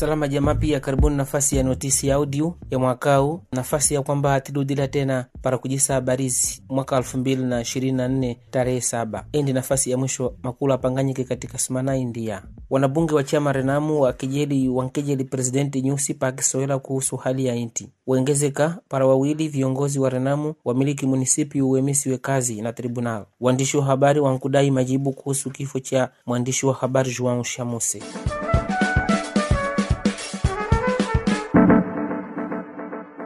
Salama 0.00 0.28
jamaa, 0.28 0.54
pia 0.54 0.80
karibuni 0.80 1.16
nafasi 1.16 1.56
ya 1.56 1.62
notisi 1.62 2.08
ya 2.08 2.14
audio 2.14 2.54
ya 2.70 2.78
mwaka 2.78 3.16
huu, 3.16 3.40
nafasi 3.52 3.94
ya 3.94 4.02
kwamba 4.02 4.34
atirudila 4.34 4.88
tena 4.88 5.26
para 5.42 5.58
kujisa 5.58 5.94
habarizi 5.94 6.62
mwaka 6.68 6.96
elfu 6.96 7.18
mbili 7.18 7.44
na 7.44 7.60
ishirini 7.60 7.96
na 7.96 8.08
nne 8.08 8.38
tarehe 8.50 8.80
saba 8.80 9.24
endi 9.32 9.52
nafasi 9.52 9.90
ya 9.90 9.96
mwisho 9.96 10.34
makulu 10.42 10.72
apanganyike 10.72 11.24
katika 11.24 11.58
sumana 11.58 11.96
India. 11.96 12.42
Wanabunge 12.70 13.14
wa 13.14 13.24
chama 13.24 13.52
Renamu 13.52 14.00
wakejeli 14.00 14.68
wankejeli 14.68 15.24
presidenti 15.24 15.82
Nyusi 15.82 16.14
pakisowela 16.14 16.78
kuhusu 16.78 17.16
hali 17.16 17.46
ya 17.46 17.54
inti 17.54 17.88
wengezeka 18.06 18.78
para 18.88 19.06
wawili 19.06 19.48
viongozi 19.48 19.98
wa 19.98 20.10
Renamu 20.10 20.54
wamiliki 20.64 21.06
munisipi 21.06 21.62
uwemisiwe 21.62 22.18
kazi 22.18 22.62
na 22.62 22.72
tribunal. 22.72 23.24
Waandishi 23.40 23.76
wa 23.76 23.84
habari 23.84 24.20
wankudai 24.20 24.70
majibu 24.70 25.12
kuhusu 25.12 25.50
kifo 25.50 25.80
cha 25.80 26.10
mwandishi 26.26 26.66
wa 26.66 26.74
habari 26.74 27.14
Joao 27.18 27.42
Shamuse. 27.44 28.02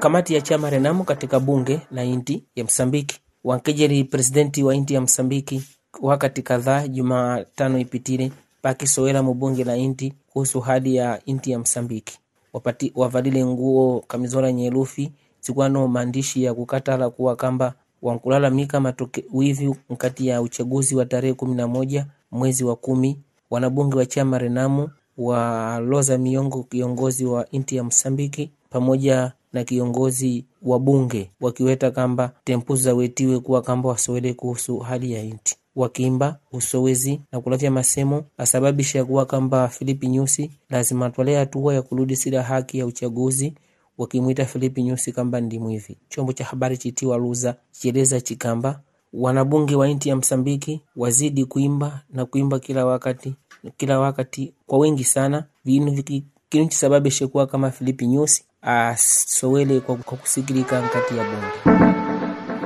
Kamati 0.04 0.34
ya 0.34 0.40
chama 0.40 0.70
Renamu 0.70 1.04
katika 1.04 1.40
bunge 1.40 1.80
la 1.90 2.04
inti 2.04 2.44
ya 2.56 2.64
Msambiki 2.64 3.20
wankejeli 3.44 4.04
presidenti 4.04 4.62
wa 4.62 4.74
inti 4.74 4.94
ya 4.94 5.00
Msambiki 5.00 5.62
wakati 6.02 6.42
kadhaa 6.42 6.88
Jumatano 6.88 7.78
ipitile 7.78 8.32
pakisowela 8.62 9.22
mubunge 9.22 9.64
la 9.64 9.77
inti 9.77 10.14
kuhusu 10.32 10.60
hali 10.60 10.96
ya 10.96 11.20
inti 11.27 11.50
ya 11.50 11.58
Msambiki 11.58 12.18
wapati 12.52 12.92
wavalile 12.94 13.46
nguo 13.46 14.04
kamizola 14.08 14.52
nyelufi 14.52 15.12
zikwano 15.40 15.88
maandishi 15.88 16.44
ya 16.44 16.55
kukatala 16.55 17.10
kuwa 17.10 17.36
kamba 17.36 17.74
wankulalamika 18.02 18.80
matoke 18.80 19.24
wivi 19.32 19.74
nkati 19.91 20.27
ya 20.27 20.42
uchaguzi 20.42 20.96
wa 20.96 21.06
tarehe 21.06 21.34
kumi 21.34 21.55
na 21.55 21.68
moja 21.68 22.06
mwezi 22.30 22.64
wa 22.64 22.77
kumi. 22.77 23.18
Wanabunge 23.50 23.96
wa 23.96 24.06
chama 24.06 24.38
Renamo 24.38 24.91
waloza 25.18 26.18
miongo 26.18 26.62
kiongozi 26.62 27.25
wa 27.27 27.50
inti 27.50 27.77
ya 27.77 27.84
Msambiki 27.84 28.50
pamoja 28.70 29.32
na 29.55 29.64
kiongozi 29.64 30.44
wa 30.62 30.78
bunge 30.78 31.30
wakiweta 31.41 31.91
kamba 31.91 32.33
tempuza 32.44 32.94
wetiwe 32.94 33.41
kuwa 33.41 33.62
kamba 33.62 33.88
wasowele 33.88 34.34
kuhusu 34.34 34.78
hali 34.78 35.12
ya 35.12 35.22
inti 35.22 35.56
wakimba 35.77 36.38
usowezi 36.52 37.20
na 37.33 37.41
kulavya 37.41 37.70
masemo 37.70 38.25
asababisha 38.38 39.05
kuwa 39.05 39.27
kamba 39.27 39.69
Filipi 39.69 40.08
Nyusi 40.08 40.50
lazima 40.70 41.06
atwale 41.06 41.36
hatua 41.36 41.75
ya 41.75 41.82
kurudisila 41.82 42.42
haki 42.42 42.78
ya 42.78 42.86
uchaguzi 42.86 43.55
wakimwita 43.98 44.47
Filipi 44.47 44.82
Nyusi 44.82 45.12
kamba 45.12 45.41
ndi. 45.41 45.60
Chombo 46.08 46.32
cha 46.32 46.44
habari 46.44 46.78
chitiwa 46.78 47.16
Luza 47.19 47.56
chieleza 47.72 48.20
chikamba 48.20 48.80
wanabunge 49.12 49.75
wa 49.77 49.88
inti 49.88 50.08
ya 50.08 50.16
Msambiki 50.16 50.80
wazidi 50.97 51.44
kuimba 51.44 52.02
na 52.10 52.25
kuimba 52.27 52.58
kila 52.58 52.86
wakati 52.86 53.34
kila 53.77 53.98
wakati 54.00 54.52
kwa 54.66 54.78
wengi 54.78 55.05
sana 55.05 55.44
vinu 55.64 56.02
kinu 56.48 56.66
chisababishe 56.69 57.27
kuwa 57.27 57.47
kama 57.47 57.70
Filipi 57.70 58.06
Nyusi 58.06 58.44
asowele 58.64 59.80
kwa, 59.80 59.96
kwa 59.96 60.18
kusikilika 60.18 60.82
nkati 60.86 61.16
ya 61.16 61.24
bunge. 61.24 61.84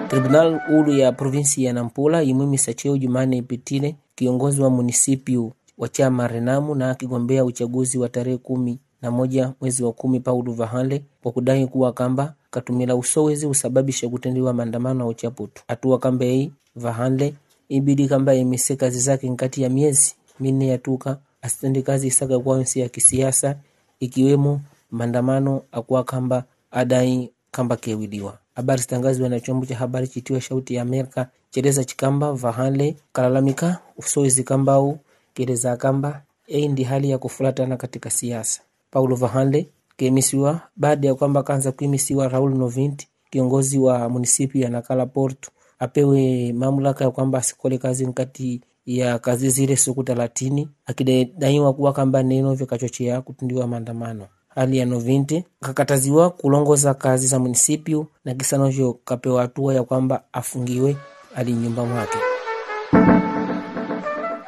Tribunal 0.09 0.61
ulu 0.79 0.93
ya 0.93 1.13
provinsi 1.13 1.65
ya 1.65 1.73
Nampula 1.73 2.23
imwimisa 2.23 2.75
cheo 2.75 2.97
Jumane 2.97 3.37
ipitile 3.37 3.97
kiongozi 4.15 4.61
wa 4.63 4.71
munisipiu 4.71 5.53
wa 5.79 5.89
chama 5.89 6.29
Renamu 6.29 6.75
na 6.75 6.91
akigombea 6.91 7.45
uchaguzi 7.45 7.99
wa 7.99 8.09
tarehe 8.09 8.37
kumi 8.37 8.79
na 9.03 9.11
moja 9.11 9.53
mwezi 9.61 9.85
wa 9.85 9.93
kumi 9.93 10.21
Paulo 10.21 10.53
Vahale 10.53 11.05
kwa 11.23 11.33
kudai 11.33 11.67
kuwa 11.67 11.93
kamba 11.93 12.35
katumila 12.51 12.97
usowezi 12.97 13.47
usababisha 13.47 14.09
kutendiwa 14.09 14.53
maandamano 14.53 15.01
ya 15.05 15.11
uchaputu. 15.11 15.63
Hatua 15.69 15.99
kamba 15.99 16.25
hii 16.25 16.53
Vahale 16.77 17.35
ibidi 17.69 18.09
kamba 18.09 18.35
imise 18.35 18.77
kazi 18.77 19.01
zake 19.01 19.31
nkati 19.31 19.63
ya 19.63 19.69
miezi 19.71 20.15
minne 20.41 20.67
yatuka 20.69 21.19
asitendi 21.43 21.83
kazi 21.83 22.07
isaka 22.07 22.39
kwansi 22.39 22.81
ya 22.81 22.89
kisiasa 22.89 23.57
ikiwemo 24.01 24.61
maandamano 24.91 25.63
akuwa 25.73 26.05
kamba 26.05 26.45
adai 26.71 27.31
kamba 27.51 27.77
kewiliwa 27.77 28.39
habari 28.55 28.81
zitangazwa 28.83 29.29
na 29.29 29.41
chombo 29.41 29.67
cha 29.67 29.77
habari 29.77 30.09
chitiwa 30.09 30.41
Shauti 30.41 30.75
ya 30.75 30.83
Amerika 30.83 31.29
chereza 31.51 31.85
chikamba 31.85 32.33
vahale 32.33 32.97
kalalamika 33.13 33.79
usowezi 33.97 34.45
kambau 34.45 34.99
kereza 35.35 35.77
kamba 35.77 36.23
ei 36.49 36.69
ndi 36.69 36.85
hali 36.85 37.11
ya 37.11 37.19
kufulatana 37.19 37.77
katika 37.77 38.11
siasa. 38.11 38.61
Paulo 38.91 39.17
Vahale 39.17 39.67
kemisiwa 39.97 40.61
baada 40.77 41.09
ya 41.09 41.15
kwamba 41.15 41.43
kaanza 41.43 41.73
kuimisiwa 41.73 42.29
Raul 42.29 42.55
Novinti 42.59 43.09
kiongozi 43.31 43.79
wa 43.79 44.09
munisipi 44.09 44.61
ya 44.61 44.69
Nakala 44.71 45.07
Porto 45.07 45.51
apewe 45.79 46.53
mamlaka 46.53 47.05
ya 47.05 47.11
kwamba 47.11 47.39
asikole 47.39 47.79
kazi 47.79 48.07
nkati 48.07 48.61
ya 48.87 49.19
kazi 49.19 49.51
zile 49.51 49.77
siku 49.77 50.05
thelathini 50.05 50.69
akidaiwa 50.87 51.73
kuwa 51.75 51.93
kamba 51.93 52.23
neno 52.23 52.55
vikachochea 52.55 53.21
kutundiwa 53.21 53.67
maandamano 53.67 54.27
hali 54.59 54.79
ya 54.79 54.87
Novinti 54.87 55.45
kakataziwa 55.61 56.31
kulongoza 56.31 56.95
kazi 56.95 57.27
za 57.27 57.39
munisipio 57.39 58.07
na 58.25 58.35
kisa 58.35 58.59
kapewa 59.05 59.43
hatua 59.43 59.75
ya 59.75 59.83
kwamba 59.83 60.23
afungiwe 60.33 60.97
ali 61.37 61.53
nyumba 61.53 61.85
mwake. 61.87 62.19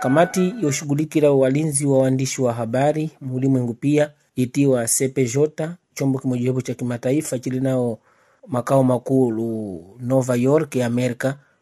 Kamati 0.01 0.55
yoshughulikila 0.63 1.31
walinzi 1.31 1.87
wa 1.87 1.99
waandishi 1.99 2.43
wa 2.43 2.53
habari 2.53 3.11
mulimwengu 3.21 3.75
pia 3.75 4.11
itiwa 4.37 4.89
Sepejota, 4.89 5.77
chombo 5.95 6.19
kimojawapo 6.19 6.61
cha 6.61 6.75
kimataifa 6.75 7.39
chilinao 7.39 7.99
makao 8.47 8.85
makulu 8.85 9.85
Nova 10.01 10.35
York 10.37 10.77
ya 10.77 10.91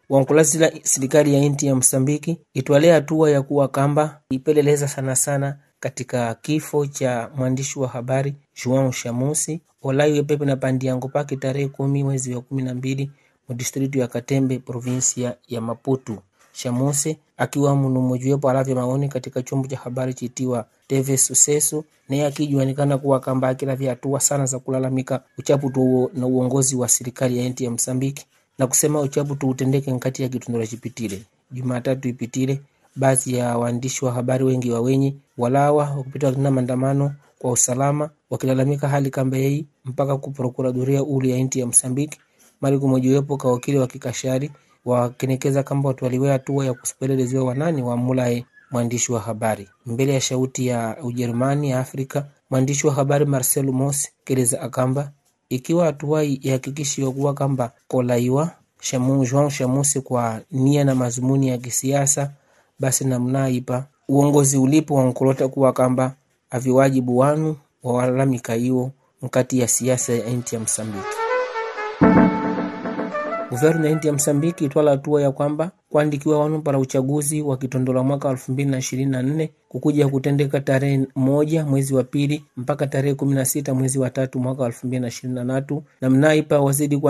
wankulazila 0.08 0.72
serikali 0.82 1.34
ya 1.34 1.40
inti 1.40 1.66
ya 1.66 1.74
Msambiki 1.76 2.38
itwale 2.54 2.92
hatua 2.92 3.30
ya 3.30 3.42
kuwa 3.42 3.68
kamba 3.68 4.20
ipeleleza 4.30 4.88
sana 4.88 5.16
sana 5.16 5.56
katika 5.80 6.34
kifo 6.34 6.86
cha 6.86 7.30
mwandishi 7.36 7.78
wa 7.78 7.88
habari 7.88 8.34
Joao 8.64 8.92
Shamusi 8.92 9.60
Olayo 9.82 10.24
pepe 10.24 10.44
na 10.44 10.56
pandiango 10.56 11.08
pake 11.08 11.36
tarehe 11.36 11.68
kumi 11.68 12.04
mwezi 12.04 12.34
wa 12.34 12.40
kumi 12.40 12.62
na 12.62 12.74
mbili 12.74 13.10
mudistritu 13.48 13.98
ya 13.98 14.06
Katembe 14.06 14.58
provinsia 14.58 15.34
ya 15.48 15.60
Maputo. 15.60 16.22
Shamuse 16.52 17.18
akiwa 17.36 17.74
munu 17.76 18.18
alavya 18.48 18.74
maoni 18.74 19.08
katika 19.08 19.42
chombo 19.42 19.68
cha 19.68 19.76
habari 19.76 20.14
chitiwa 20.14 20.66
TV 20.86 21.16
Sucesso, 21.18 21.84
naye 22.08 22.26
akijuanikana 22.26 22.98
kuwa 22.98 23.20
kamba 23.20 23.48
akilavya 23.48 23.90
hatua 23.90 24.20
sana 24.20 24.46
za 24.46 24.58
kulalamika 24.58 25.22
uchaputu 25.38 26.10
na 26.14 26.26
uongozi 26.26 26.76
wa 26.76 26.88
serikali 26.88 27.38
ya 27.38 27.44
inti 27.44 27.64
ya 27.64 27.70
Msambiki 27.70 28.26
na 28.58 28.66
kusema 28.66 29.00
uchaputu 29.00 29.48
utendeke 29.48 29.90
nkati 29.92 30.22
ya 30.22 30.28
kitundura 30.28 30.66
chipitile. 30.66 31.22
Jumatatu 31.50 32.08
ipitile 32.08 32.60
baadhi 32.98 33.34
ya 33.34 33.58
waandishi 33.58 34.04
wa 34.04 34.12
habari 34.12 34.44
wengi 34.44 34.70
wa 34.70 34.80
wenye 34.80 35.14
walawa 35.38 35.84
wakupita 35.84 36.26
wakina 36.26 36.50
maandamano 36.50 37.14
kwa 37.38 37.50
usalama 37.52 38.10
wakilalamika 38.30 38.88
hali 38.88 39.10
kamba 39.10 39.36
yei 39.36 39.66
mpaka 39.84 40.16
kuprokuradoria 40.16 41.02
uli 41.04 41.30
ya 41.30 41.36
inti 41.36 41.60
ya 41.60 41.66
Msambiki 41.66 42.18
mali 42.60 42.78
kumojiwepo 42.78 43.36
kawakili 43.36 43.78
wa 43.78 43.86
kikashari 43.86 44.50
wakenekeza 44.84 45.62
kamba 45.62 45.88
watwaliwe 45.88 46.30
hatua 46.30 46.64
ya 46.66 46.74
kusipeleleziwa 46.74 47.44
wanani 47.44 47.82
wa 47.82 47.96
mulae 47.96 48.44
mwandishi 48.70 49.12
wa 49.12 49.20
habari 49.20 49.68
mbele 49.86 50.14
ya 50.14 50.20
shauti 50.20 50.66
ya 50.66 50.96
Ujerumani 51.02 51.70
ya 51.70 51.80
Afrika. 51.80 52.26
Mwandishi 52.50 52.86
wa 52.86 52.94
habari 52.94 53.24
Marcel 53.24 53.64
Mosi 53.72 54.10
keleza 54.24 54.60
akamba 54.62 55.12
ikiwa 55.48 55.84
hatua 55.86 56.24
ihakikishiwa 56.24 57.12
kuwa 57.12 57.34
kamba 57.34 57.72
kolaiwa 57.88 58.50
Shamu 58.80 59.24
Jean 59.26 59.50
Shamusi 59.50 60.00
kwa 60.00 60.40
nia 60.50 60.84
na 60.84 60.94
mazumuni 60.94 61.48
ya 61.48 61.58
kisiasa 61.58 62.30
basi 62.78 63.04
namnaipa 63.04 63.86
uongozi 64.08 64.58
ulipo 64.58 64.94
wankolota 64.94 65.48
kuwa 65.48 65.72
kamba 65.72 66.14
aviwajibu 66.50 67.18
wanu 67.18 67.56
wawalalamika 67.82 68.56
iwo 68.56 68.90
nkati 69.22 69.58
ya 69.58 69.68
siasa 69.68 70.12
ya 70.12 70.26
inti 70.26 70.54
ya 70.54 70.60
Msambiki. 70.60 71.06
Guvernu 73.50 73.84
ya 73.86 73.90
inti 73.92 74.06
ya 74.06 74.12
Msambiki 74.12 74.64
itwala 74.64 74.90
hatua 74.90 75.22
ya 75.22 75.30
kwamba 75.32 75.70
kuandikiwa 75.90 76.38
wanu 76.40 76.62
para 76.62 76.78
uchaguzi 76.78 77.42
wa 77.42 77.56
kitondola 77.56 78.02
mwaka 78.02 78.28
elfu 78.30 78.52
mbili 78.52 78.70
na 78.70 78.78
ishirini 78.78 79.10
na 79.10 79.22
nne 79.22 79.50
kukuja 79.68 80.08
kutendeka 80.08 80.60
tarehe 80.60 81.06
moja 81.16 81.64
mwezi 81.66 81.94
wa 81.94 82.04
pili 82.04 82.44
mpaka 82.56 82.86
tarehe 82.86 83.14
kumi 83.14 83.34
na 83.34 83.44
sita 83.44 83.74
mwezi 83.74 83.98
wa 83.98 84.10
tatu 84.10 84.38
mwaka 84.40 84.64
elfu 84.64 84.86
mbili 84.86 85.12
na 86.00 86.10
mnaipa 86.10 86.60
wazidi 86.60 87.00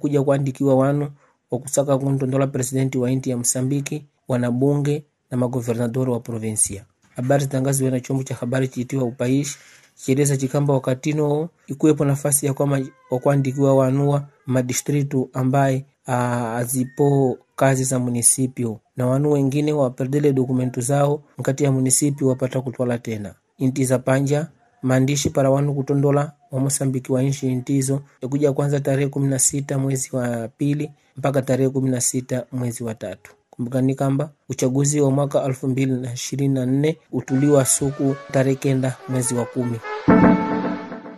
kuja 0.00 0.22
kuandikiwa 0.22 0.74
wanu 0.74 1.08
wakusaka 1.50 1.98
kuntondola 1.98 2.46
presidenti 2.46 2.98
wa 2.98 3.10
inti 3.10 3.30
ya 3.30 3.36
Msambiki, 3.36 4.04
wanabunge 4.32 5.04
na 5.30 5.36
magovernador 5.36 6.10
wa 6.10 6.20
provinsia. 6.20 6.84
Habari 7.16 7.42
zitangaziwe 7.44 7.90
na 7.90 8.00
chombo 8.00 8.22
cha 8.22 8.34
habari 8.34 8.68
chiitiwa 8.68 9.04
Upaishi 9.04 9.58
chieleza 9.94 10.36
chikamba 10.36 10.74
wakatino 10.74 11.48
ikuwepo 11.66 12.04
nafasi 12.04 12.46
ya 12.46 12.54
kwamba 12.54 12.80
wakuandikiwa 13.10 13.74
wanua 13.74 14.28
madistritu 14.46 15.30
ambaye 15.32 15.84
azipo 16.06 17.38
kazi 17.56 17.84
za 17.84 17.98
munisipio 17.98 18.80
na 18.96 19.06
wanu 19.06 19.32
wengine 19.32 19.72
waperdele 19.72 20.32
dokumentu 20.32 20.80
zao 20.80 21.22
mkati 21.38 21.64
ya 21.64 21.72
munisipio 21.72 22.28
wapata 22.28 22.60
kutwala 22.60 22.98
tena 22.98 23.34
inti 23.58 23.84
za 23.84 23.98
panja 23.98 24.48
maandishi 24.82 25.30
para 25.30 25.50
wanu 25.50 25.74
kutondola 25.74 26.32
wa 26.50 26.60
Mosambiki 26.60 27.12
wa 27.12 27.22
nchi 27.22 27.48
intizo 27.52 28.02
yakuja 28.22 28.52
kwanza 28.52 28.80
tarehe 28.80 29.08
kumi 29.08 29.28
na 29.28 29.38
sita 29.38 29.78
mwezi 29.78 30.16
wa 30.16 30.48
pili 30.48 30.90
mpaka 31.16 31.42
tarehe 31.42 31.70
kumi 31.70 31.90
na 31.90 32.00
sita 32.00 32.46
mwezi 32.52 32.84
wa 32.84 32.94
tatu 32.94 33.34
kumbukani 33.56 33.94
kamba 33.94 34.30
uchaguzi 34.48 35.00
wa 35.00 35.10
mwaka 35.10 35.44
elfu 35.44 35.68
mbili 35.68 35.92
na 35.92 36.12
ishirini 36.12 36.54
na 36.54 36.66
nne 36.66 36.98
utuliwa 37.12 37.64
suku 37.64 38.16
tarehe 38.32 38.56
kenda 38.56 38.96
mwezi 39.08 39.34
wa 39.34 39.44
kumi. 39.44 39.78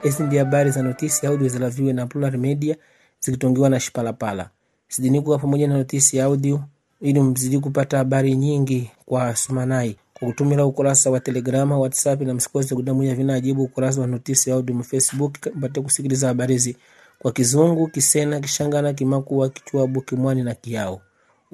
Hizi 0.02 0.22
ndio 0.22 0.38
habari 0.38 0.70
za 0.70 0.82
notisi 0.82 1.26
audio 1.26 1.48
zilaviwe 1.48 1.92
na 1.92 2.06
Plural 2.06 2.38
Media 2.38 2.76
zikitongiwa 3.20 3.68
na 3.70 3.80
Shipalapala. 3.80 4.50
Sidini 4.88 5.20
kuwa 5.20 5.38
pamoja 5.38 5.68
na 5.68 5.74
notisi 5.76 6.20
audio 6.20 6.60
ili 7.00 7.20
mzidi 7.20 7.58
kupata 7.58 7.98
habari 7.98 8.34
nyingi 8.34 8.90
kwa 9.06 9.36
sumanai 9.36 9.96
kwa 10.14 10.28
kutumila 10.28 10.66
ukurasa 10.66 11.10
wa 11.10 11.20
Telegrama, 11.20 11.78
WhatsApp 11.78 12.20
na 12.20 12.34
msikozi 12.34 12.74
kudamuya 12.74 13.14
vinajibu 13.14 13.62
ukurasa 13.62 14.00
wa 14.00 14.06
notisi 14.06 14.50
audio 14.50 14.74
mu 14.76 14.84
Facebook 14.84 15.46
mpate 15.54 15.80
kusikiliza 15.80 16.28
habari 16.28 16.52
hizi 16.54 16.76
kwa 17.18 17.32
Kizungu, 17.32 17.88
Kisena, 17.88 18.40
Kishangana, 18.40 18.92
Kimakua, 18.92 19.48
Kichwabu, 19.48 20.00
Kimwani 20.00 20.42
na 20.42 20.54
Kiao. 20.54 21.00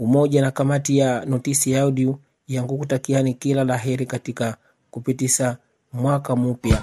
Umoja 0.00 0.42
na 0.42 0.50
kamati 0.50 0.98
ya 0.98 1.24
notisi 1.26 1.76
audio 1.76 2.18
yangu 2.48 2.78
kutakiani 2.78 3.34
kila 3.34 3.64
la 3.64 3.76
heri 3.76 4.06
katika 4.06 4.56
kupitisa 4.90 5.56
mwaka 5.92 6.36
mupya. 6.36 6.78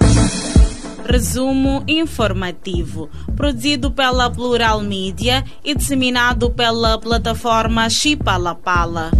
Resumo 1.06 1.84
informativo, 1.88 3.10
produzido 3.36 3.90
pela 3.90 4.30
Plural 4.30 4.84
Mídia 4.84 5.44
e 5.64 5.74
disseminado 5.76 6.50
pela 6.50 6.98
plataforma 6.98 7.90
Chipalapala. 7.90 9.12